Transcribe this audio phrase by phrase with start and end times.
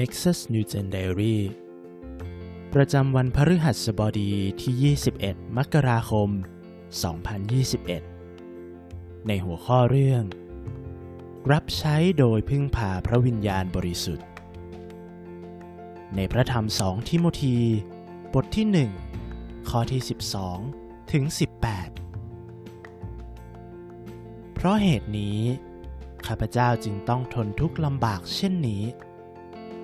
[0.00, 1.38] Nexus New Gen Diary
[2.74, 6.28] ประจำวันพฤหัสบดีที่ 21 มกราคม
[7.58, 10.22] 2021 ในหัวข้อเรื่อง
[11.52, 14.26] รับใช้โดยพึ่งพาพระวิญญาณบริสุทธิ์
[16.16, 17.56] ในพระธรรมสองทิโมธี
[18.34, 18.66] บทที่
[19.22, 20.02] 1 ข้อที่
[20.54, 21.34] 12 ถึง 18
[24.54, 25.40] เพราะเหตุนี้
[26.26, 28.84] ข้าพเจ้าจึงต้องทนทุกข์ลำบากเช่นนี้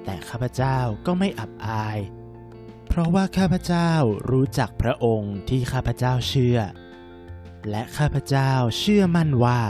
[0.05, 1.99] แต่ข้าพเจ้าก็ไม่อับอาย
[2.89, 3.93] เพราะว่าข้าพเจ้า
[4.31, 6.59] รู้จักพระองค์ที่ข้าพเจ้าเชื่อ
[7.71, 9.61] และข้าพเจ้าเชื่อมั่นว่า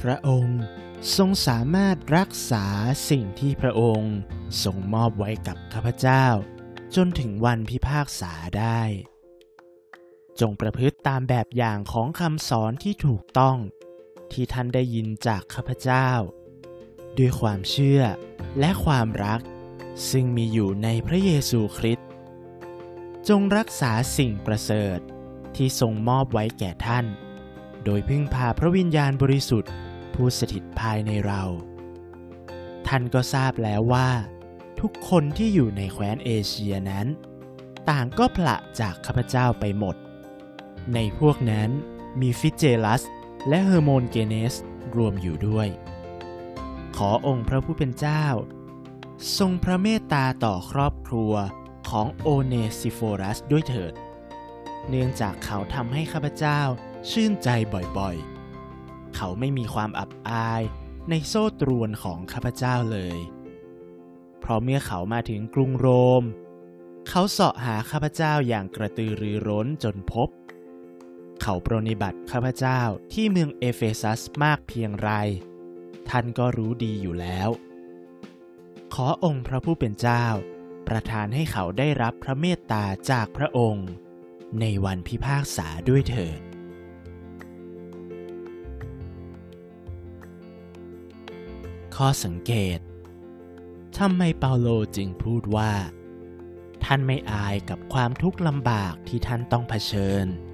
[0.00, 0.60] พระองค์
[1.16, 2.66] ทรงสามารถรักษา
[3.10, 4.16] สิ่งที่พระองค์
[4.64, 6.26] ทรงมอบไว้กับข้าพเจ้า
[6.96, 8.82] จนถึงวันพิพากษาได้
[10.40, 13.56] จงประพฤติตามแบบอย่างของคำสอนที่ถูกต้อง
[14.32, 16.08] ที่ท่านได้ยินจากข้าพเจ้า
[17.18, 18.02] ด้วยความเชื่อ
[18.58, 19.40] และความรัก
[20.10, 22.06] ซึ่งมีอยู่ในพระเยซูคริสต์
[23.28, 24.98] จงรักษาสิ่งประเสริฐ
[25.56, 27.06] ที่ทรงมอบไว้แก่ท่าน
[27.84, 29.72] โดยพึ่งพาพระวิญญาณบริสุทธิ์
[30.14, 31.42] ผู้สถิตภายในเรา
[32.86, 34.10] ท่านก็ทราบแล้วว่า
[34.80, 37.06] ทุกคนที่อยู่ในแคว้นเอเชียนั้น
[37.90, 39.96] ต่างก็ผละจากข้าพเจ้าไปหมด
[40.94, 41.70] ในพวกนั้น
[42.20, 43.02] มีฟิเจลัส
[43.48, 44.54] และเฮอร์โมนเกเนส
[44.96, 45.68] รวมอยู่ด้วย
[47.04, 48.26] ขอองค์พระผู้เป็นเจ้า
[49.38, 51.32] ทรงพระเมตตาต่อครอบครัว
[51.88, 53.94] ของโอเนซิโฟรัสด้วยเถิด
[54.88, 56.60] เนื่องจากเขาทำให้ข้าพเจ้า
[57.10, 57.48] ชื่นใจ
[57.98, 60.62] บ่อยๆ เขาไม่มีความอับอาย
[61.10, 63.18] ในโซ่ตรวนของข้าพเจ้าเลย
[64.40, 65.88] เพราะเมื่อเขามาถึงกรุงโร
[66.20, 66.22] ม
[67.08, 70.28] เขาเสาะหาข้าพเจ้าอย่างกระตือรือร้นจนพบ
[71.42, 72.80] เขาปรนิบัติข้าพเจ้า
[73.12, 75.12] ที่เมืองเอเฟซัสมากเพียงไร
[76.10, 77.48] ท่านก็รู้ดีอยู่แล้ว
[78.94, 80.26] ขอองค์พระผู้เป็นเจ้า
[80.88, 83.88] ประทานให้เขาได้รับพระเมตตาจากพระองค์
[84.60, 86.40] ในวันพิพากษาด้วยเถิด
[91.96, 92.78] ข้อสังเกต
[93.98, 95.72] ทำไมเปาโลจึงพูดว่า
[96.84, 100.49] ท่านไม่อายกับความทุกข์ลำบากที่ท่านต้องเผชิญใ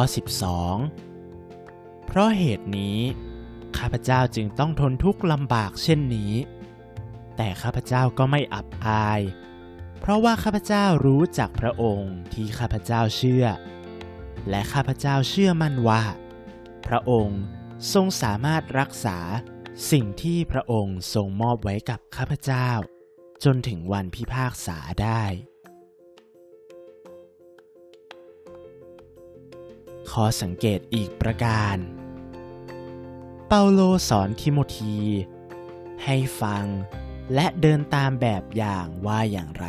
[0.00, 0.10] ข้อ
[1.04, 2.98] 12 เพราะเหตุนี้
[3.78, 6.32] ข้าพเจ้าจึงต้องทนทุกข์ลำบากเช่นนี้
[7.36, 9.20] แต่ข้าพเจ้าก็ไม่อับอาย
[10.00, 13.46] เพราะว่าข้าพเจ้ารู้จักพระองค์ที่ข้าพเจ้าเชื่อ
[14.48, 16.02] และข้าพเจ้าเชื่อมั่นว่า
[16.86, 17.40] พระองค์
[17.92, 19.18] ทรงสามารถรักษา
[19.90, 22.70] สิ่งที่พระองค์ทรงมอบไว้กับข้าพเจ้า
[23.44, 25.24] จนถึงวันพิพากษาได้
[30.12, 31.76] ข้อสังเกตอีกประการ
[33.48, 34.96] เปาโลสอนทิโมธี
[36.04, 36.64] ให้ฟัง
[37.34, 39.66] และเดินตามแบบอย่างว่าอย่างไร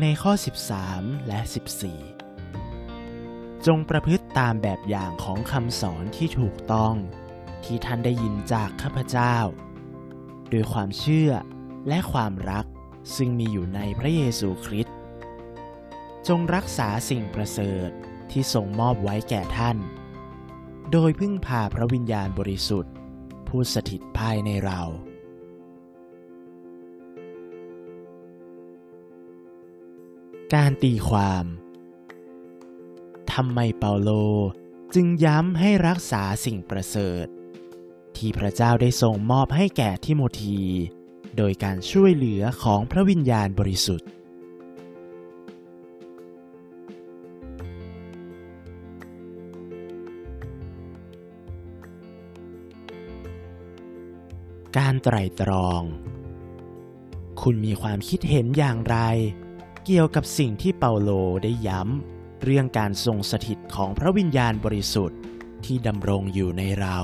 [0.00, 0.32] ในข้อ
[0.80, 1.40] 13 และ
[2.34, 6.94] 14 จงประพฤติตามแบบอย่างของคำสอนที่ถูกต้อง
[7.64, 9.36] ที่ท่านได้ยินจากข้าพเจ้า
[10.50, 11.30] โดยความเชื่อ
[11.88, 12.66] และความรัก
[13.16, 14.96] ซึ่งมีอยู่ในพระเยซูคริสต์
[16.28, 17.90] จงรักษาสิ่งประเสริฐ
[18.30, 19.76] ที่ทรงมอบไว้แก่ท่าน
[20.92, 22.94] โดยพึ่งพาพระวิญญาณบริสุทธิ์
[23.48, 24.80] ผู้สถิตภายในเรา
[30.54, 31.44] การตีความ
[33.32, 34.10] ทำไมเปาโล
[34.94, 37.26] จึงย้ำให้รักษาสิ่งประเสริฐ
[38.20, 40.60] ที่พระเจ้าได้ทรงมอบให้แก่ทิโมธี
[41.36, 44.08] โดยการช่วยเหลือของพระวิญญาณบริสุทธิ์
[54.78, 55.82] การไตร่ตรอง
[57.42, 58.98] คุณมีความคิดเห็นอย่างไร
[59.84, 61.10] เกี่ยวกับสิ่งที่เปาโล
[61.42, 65.18] ได้ย้ำ เรื่องการทรงสถิตของพระวิญญาณบริสุทธิ์
[65.64, 66.98] ที่ดำรงอยู่ในเรา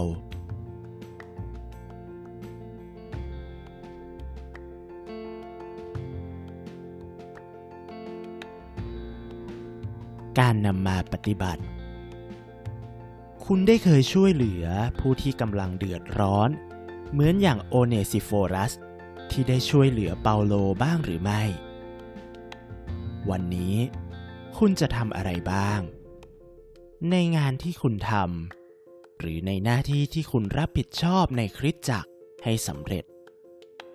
[10.39, 11.63] การนำมาปฏิบัติ
[13.45, 14.65] คุณได้เคยช่วยเหลือ
[15.01, 16.51] ผู้ที่กำลังเดือดร้อน
[17.13, 18.73] เหมือนอย่างโอเนซิโฟรัส
[19.31, 21.43] ที่ได้ช่วยเหลือเปาโลบ้างหรือไม่
[23.31, 23.77] วันนี้
[24.59, 25.81] คุณจะทำอะไรบ้าง
[27.11, 32.11] ในงานที่คุณทำหรือในหน้าที่ที่คุณรับผิดชอบในคริสตจักร
[32.45, 33.05] ให้สำเร็จ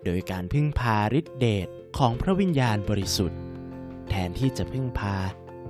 [0.03, 1.67] โดยการพึ่งพาฤทธิเดช
[1.97, 3.39] ของพระวิญญาณบริสุทธิ์
[4.09, 5.15] แทนที่จะพึ่งพา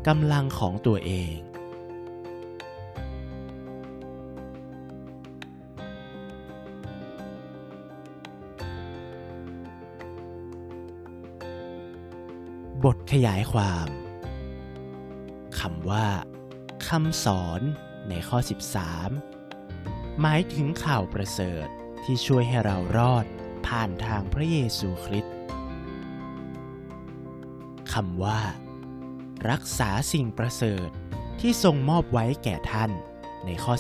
[0.10, 1.38] กำลังของตัวเอง
[12.84, 13.88] บทขยายความ
[15.60, 16.08] คำว่า
[16.88, 17.62] คำสอน
[18.10, 18.38] ในข้อ
[19.10, 21.68] 13 หมายถึงข่าวประเสริฐ
[22.04, 23.26] ที่ช่วยให้เรารอด
[23.68, 25.36] ผ่านทางพระเยซูคริสต์
[27.94, 28.40] คำว่า
[29.50, 30.90] รักษาสิ่งประเสริฐ
[31.40, 32.92] ที่ทรงมอบไว้แก่ท่าน
[33.46, 33.74] ในข้อ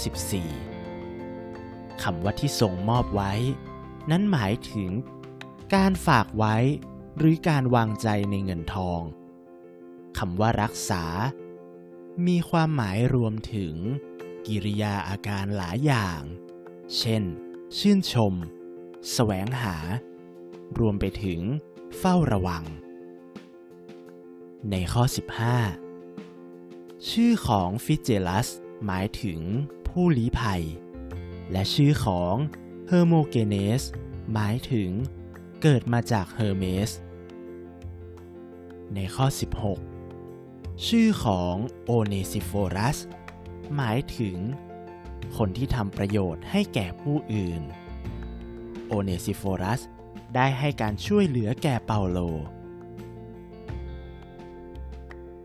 [0.77, 3.33] 14 คำว่าที่ทรงมอบไว้
[4.11, 4.91] นั้นหมายถึง
[5.75, 6.55] การฝากไว้
[7.17, 9.01] หรือการวางใจในเงินทอง
[10.17, 11.03] คำว่ารักษา
[12.27, 13.75] มีความหมายรวมถึง
[14.47, 16.21] กิริยาอาการหลายอย่าง
[16.97, 17.23] เช่น
[17.77, 18.33] ชื่นชม
[19.13, 19.77] แสวงหา
[20.79, 21.41] รวมไปถึง
[21.97, 22.63] เฝ้าระวัง
[24.69, 25.03] ในข้อ
[25.85, 28.47] 15 ชื่อของฟิเจลัส
[28.85, 29.39] หมายถึง
[29.87, 30.63] ผู้ลี้ภัย
[31.51, 32.35] และชื่อของ
[32.87, 33.83] เฮอร์โมเกเนส
[34.33, 34.89] หมายถึง
[35.61, 36.89] เกิดมาจากเฮอร์เมส
[38.95, 39.25] ในข้อ
[40.05, 41.55] 16 ชื่อของ
[41.85, 42.97] โอเนซิโฟรัส
[43.75, 44.37] หมายถึง
[45.37, 47.61] คนที่ทำประโยชน์ให้แก่ผู้อื่น
[48.87, 49.81] โอเนซิโฟรัส
[50.35, 52.19] ได้ให้การช่วยเหลือแก่เปาโล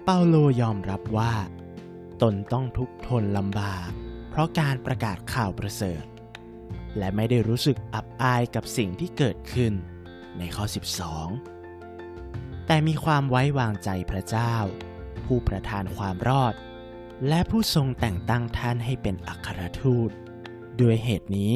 [0.09, 1.35] เปาโลยอมรับว่า
[2.23, 3.89] ตนต้องทุกทนลำบาก
[4.31, 6.05] เพราะการประกาศข่าวประเสริฐ
[6.99, 9.73] และไม่ได้รู้สึกอับอายกับสิ่งที่เกิดขึ้น
[10.39, 10.65] ในข้อ
[11.67, 14.55] 12 แต่มีความไว้วางใจพระเจ้า
[15.25, 16.55] ผู้ประทานความรอด
[17.29, 20.11] และผู้ทรงแต่งตั้งท่านให้เป็นอัครทูต
[20.81, 21.55] ด้วยเหตุนี้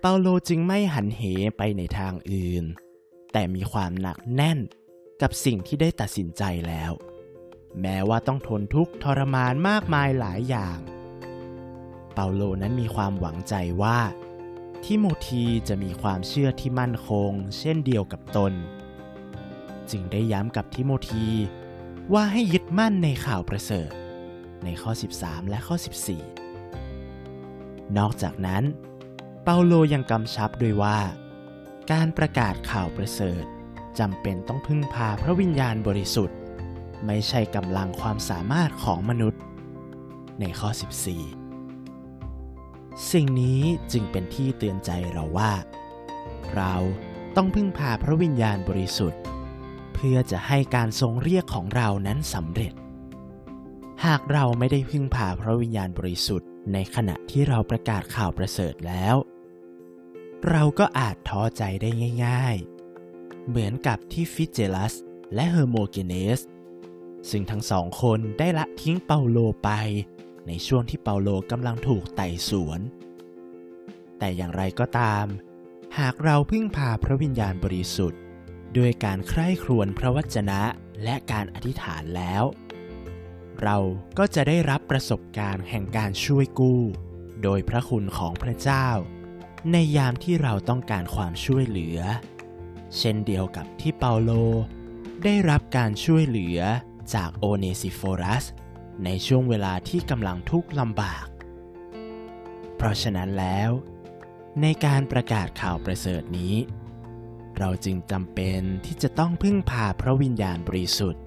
[0.00, 1.22] เปาโลจึงไม่หันเห
[1.56, 2.64] ไปในทางอื่น
[3.32, 4.58] แต่มีความหนักแน่น
[5.22, 6.92] กับสิ่งที่ได้ตัดสินใจแล้ว
[7.80, 10.78] แม้ว่าต้องทนทุกข์ทรมานมากมายหลายอย่าง
[12.14, 13.98] เปาโลนั้นมีความหวังใจว่า
[14.84, 18.52] ทิโมธีจะมีความเชื่อที่มั่นคง เช่นเดียวกับตน
[19.90, 21.26] จึงได้ย้ำกับทิโมธี
[22.12, 23.90] ว่าให้ยึดมั่นในข่าวประเสริฐ
[24.64, 25.76] ในข้อ 13 และข้อ
[26.66, 28.64] 14 นอกจากนั้น
[29.44, 30.98] เปาโลยังกำชับด้วยว่า
[31.92, 33.44] การประกาศข่าวประเสริฐ
[33.98, 36.36] จำเป็นต้องพึ่งพาพระวิญญาณบริสุทธิ์
[37.06, 39.40] ไม่ใช่กำลังความสามารถของมนุษย์
[40.40, 40.70] ในข้อ
[41.50, 43.60] 14 สิ่งนี้
[43.92, 45.52] จึงเป็นที่เตือนใจเราว่า
[46.54, 46.74] เรา
[47.36, 49.20] ต้องพึ่งพาพระวิญญาณบริสุทธิ์
[49.94, 52.72] เพื่อจะให้การทรงเรียกของเรานั้นสำเร็จ
[54.04, 59.16] หากเราไม่ได้พึ่งพาพระวิญญาณบริสุทธิ์ ในขณะที่เราประกาศข่าวประเสริฐแล้ว
[60.50, 61.90] เราก็อาจท้อใจได้
[62.26, 62.56] ง่าย
[63.02, 64.94] ๆ เหมือนกับที่ฟิเจลัส
[65.34, 66.40] และเฮอร์โมเกเนส
[67.30, 69.70] ซึ่งทั้งสองคนได้ละทิ้งเปาโลไป
[70.46, 72.80] ในช่วงที่เปาโลกำลังถูกไต่สวน
[74.18, 75.26] แต่อย่างไรก็ตาม
[75.98, 78.20] หากเราพึ่งพาพระวิญญาณบริสุทธิ์
[78.76, 80.60] ด้วยการใคร่ครวญพระวจนะ
[81.02, 82.44] และการอธิษฐานแล้ว
[83.62, 83.76] เรา
[84.18, 86.82] ก็จะได้รับประสบการณ์แห่งการช่วยกู้
[87.42, 88.88] โดยพระคุณของพระเจ้า
[89.72, 91.98] ในยามที่เราต้องการความช่วยเหลือ
[92.98, 94.30] เช่นเดียวกับที่เปาโล
[95.24, 96.58] ได้รับการช่วยเหลือ
[97.14, 98.44] จากโอเนซิโฟรัส
[99.04, 101.26] ในช่วงเวลาที่กำลังทุกข์ลำบาก
[102.76, 103.70] เพราะฉะนั้นแล้ว
[104.62, 106.54] ในการประกาศข่าวประเสริฐนี้
[107.58, 111.22] เราจึงจำเป็นที่จะต้องพึ่งพาพระวิญญาณบริสุทธิ์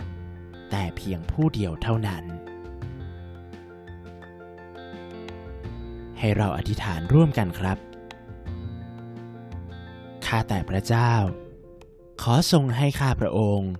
[0.69, 2.23] แต่เพียงผู้เดียวเท่านั้น
[6.19, 7.77] ให้เราอธิษฐานร่วมกันครับ
[10.25, 11.13] ข้าแต่พระเจ้า
[12.21, 13.71] ขอทรงให้ข้าพระองค์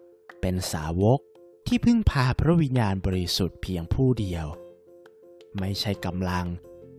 [0.42, 1.20] เป็นสาวก
[1.68, 4.46] ที่พึ่งพาพระวิญญาณบริสุทธิ์เพียงผู้เดียว
[5.60, 6.48] ไม่ใช่กำลัง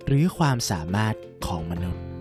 [0.07, 1.15] หรือความสามารถ
[1.47, 2.14] ของมนุษย์